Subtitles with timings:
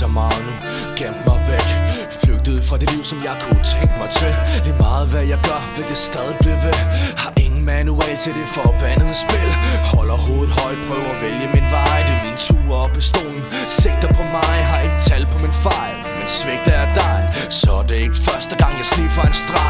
[0.00, 0.54] så meget nu.
[0.98, 1.68] Gemt mig væk.
[2.22, 4.32] Flygtet fra det liv som jeg kunne tænke mig til.
[4.64, 6.78] Lige meget hvad jeg gør vil det stadig blive ved.
[7.22, 9.50] Har ingen manual til det forbandede spil.
[9.94, 11.96] Holder hovedet højt, prøver at vælge min vej.
[12.06, 13.42] Det er min tur op i stolen.
[13.80, 15.96] Sigter på mig, har ikke tal på min fejl.
[16.18, 17.18] Men svigter jeg dig,
[17.60, 19.69] så er det ikke første gang jeg sniffer en streg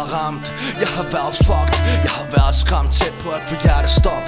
[0.00, 0.46] været ramt,
[0.82, 1.76] jeg har været fucked.
[2.06, 4.24] Jeg har været skræmt tæt på at få hjertestop.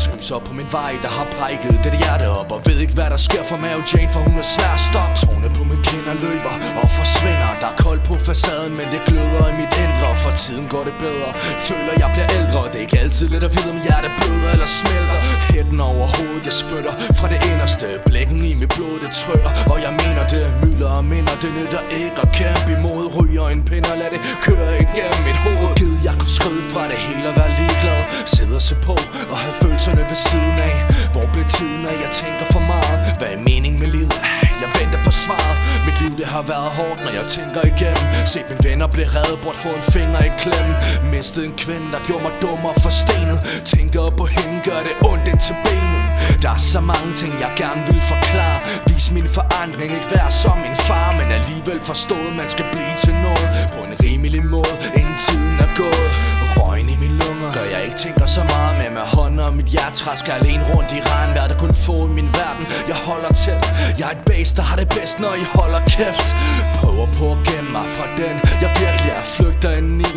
[0.00, 2.48] Tøser på min vej, der har brækket det hjerte op.
[2.56, 5.14] Og ved ikke hvad der sker for Mary Jane, for hun er svær at stoppe
[5.20, 7.50] Tårne på min kinder løber og forsvinder.
[7.62, 10.08] Der er koldt på facaden, men det gløder i mit indre.
[10.22, 11.30] For tiden går det bedre,
[11.68, 12.58] føler jeg bliver ældre.
[12.70, 15.18] Det er ikke altid let at vide om hjertet bløder eller smelter.
[15.52, 17.86] Hætten over hovedet, jeg spytter fra det inderste.
[18.08, 21.34] Blækken i mit blod, det trykker Og jeg mener det, mylder og minder.
[21.44, 23.04] Det nytter ikke at kæmpe imod.
[23.16, 24.20] Ryger en pind og lad det
[28.66, 28.96] Sidde og på
[29.32, 30.76] og have følelserne ved siden af.
[31.12, 32.96] Hvor blev tiden af, jeg tænker for meget.
[33.18, 34.18] Hvad er mening med livet?
[34.62, 38.04] Jeg venter på svaret Mit liv det har været hårdt, når jeg tænker igennem.
[38.32, 40.72] Se mine venner blive reddet bort, få en finger i klemme.
[41.14, 43.38] Mistet en kvinde, der gjorde mig dum og forstenet
[43.72, 46.04] Tænker på hende, gør det ondt ind til benet.
[46.42, 48.58] Der er så mange ting, jeg gerne vil forklare.
[48.88, 53.14] Vis min forandring, ikke være som min far Men alligevel forstået, man skal blive til
[53.26, 53.46] noget.
[53.74, 53.85] På
[60.06, 62.64] og Træsker alene rundt i regnvejr Der kun få i min verden.
[62.88, 63.62] Jeg holder tæt.
[63.98, 66.28] Jeg er et base der har det bedst når I holder kæft.
[66.80, 70.12] Prøver på at gemme mig fra den Jeg virkelig er flygter ind i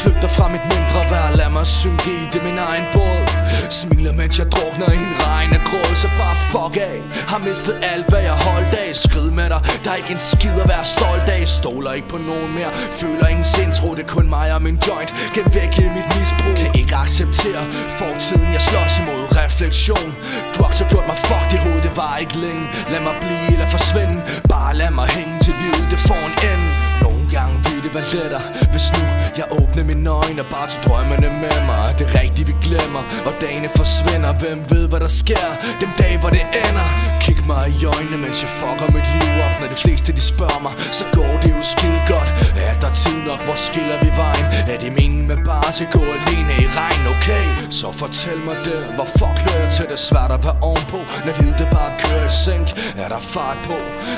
[0.00, 3.22] Flygter fra mit mindre værd Lad mig synke i det min egen båd.
[3.70, 5.53] Smiler mens jeg drukner i en regn.
[6.02, 6.96] Så bare fuck af.
[7.32, 8.90] Har mistet alt hvad jeg holdt af.
[9.06, 9.60] Skrid med dig.
[9.84, 11.42] Der er ikke en skid at være stolt af.
[11.48, 12.72] Stoler ikke på nogen mere.
[12.74, 15.10] Føler ingen sindsro, Det er kun mig og min joint.
[15.34, 16.54] Kan væk i mit misbrug.
[16.62, 17.64] Kan ikke acceptere
[18.00, 18.48] fortiden.
[18.56, 20.10] Jeg slås imod refleksion.
[20.56, 21.82] Drugs har gjort mig fucked i hovedet.
[21.82, 22.64] Det var ikke længe.
[22.92, 24.18] Lad mig blive eller forsvinde.
[24.48, 25.84] Bare lad mig hænge til livet.
[25.92, 26.66] Det får en ende.
[27.04, 29.02] Nogle gange være lettere Hvis nu
[29.40, 33.02] jeg åbner mine øjne Og bare tog drømmene med mig Det er rigtigt vi glemmer
[33.28, 34.30] Og dagene forsvinder?
[34.42, 35.46] Hvem ved hvad der sker?
[35.82, 36.88] Den dag hvor det ender.
[37.24, 39.54] Kig mig i øjnene mens jeg fucker mit liv op.
[39.60, 42.30] Når de fleste de spørger mig Så går det jo skide godt.
[42.66, 43.40] Er der tid nok?
[43.46, 44.46] Hvor skiller vi vejen?
[44.72, 47.02] Er det meningen med bare at gå alene i regn?
[47.14, 47.46] Okay
[47.80, 48.80] så fortæl mig det.
[48.96, 49.98] Hvor fuck hører jeg til det?
[49.98, 52.66] Svært at være ovenpå Når livet det bare kører i sænk.
[53.02, 53.76] Er der fart på?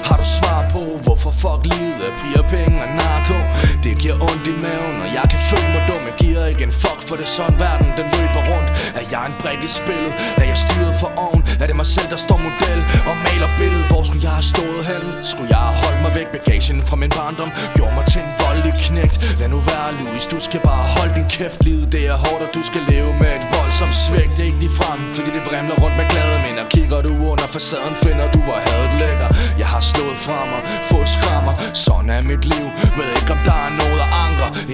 [0.09, 2.07] Har du svar på Hvorfor fuck livet?
[2.09, 3.36] Er piger, penge og narko?
[7.09, 8.69] For det er sådan verden den løber rundt.
[9.01, 10.13] Er jeg en brik i spillet?
[10.43, 12.81] Er jeg styret for oven Er det mig selv der står model
[13.11, 16.29] Og maler billedet Hvor skulle jeg have stået hen Skulle jeg have holdt mig væk
[16.35, 17.51] Bagagen fra min barndom?
[17.77, 19.17] Gjorde mig til en voldelig knægt.
[19.41, 21.59] Lad nu være Louis Du skal bare holde din kæft.
[21.67, 24.61] Livet det er hårdt og du skal leve med et voldsomt svægt Det er ikke
[24.65, 28.41] lige frem Fordi det vrimler rundt med glade minder Kigger du under facaden Finder du
[28.47, 29.29] hvor hadet lækker
[29.63, 31.55] Jeg har slået fra mig Fået skrammer.
[31.87, 32.67] Sådan er mit liv.
[32.97, 33.96] Ved ikke om der er noget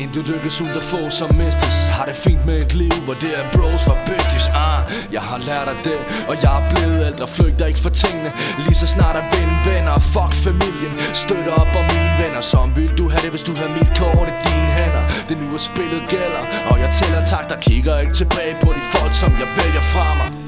[0.03, 1.77] Intet lykkes uden at få som mistes.
[1.97, 4.79] Har det fint med et liv Hvor det er bros for bitches ah,
[5.13, 5.99] Jeg har lært af det
[6.31, 7.27] Og jeg er blevet ældre.
[7.29, 8.31] Flygter ikke for tingene.
[8.65, 9.95] Lige så snart er ven venner.
[10.15, 10.93] Fuck familien.
[11.25, 12.43] Støtter op om mine venner.
[12.53, 15.05] Som vil du have det hvis du havde mit kort i dine hænder?
[15.29, 16.45] Det nu er spillet gælder.
[16.71, 20.09] Og jeg tæller tak Der kigger ikke tilbage på de folk som jeg vælger fra
[20.21, 20.42] mig.